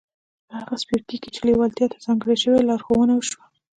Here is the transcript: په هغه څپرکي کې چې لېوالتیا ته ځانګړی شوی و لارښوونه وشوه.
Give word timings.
په 0.47 0.53
هغه 0.59 0.75
څپرکي 0.81 1.17
کې 1.21 1.29
چې 1.35 1.41
لېوالتیا 1.47 1.87
ته 1.91 1.97
ځانګړی 2.05 2.35
شوی 2.43 2.57
و 2.59 2.67
لارښوونه 2.69 3.13
وشوه. 3.15 3.45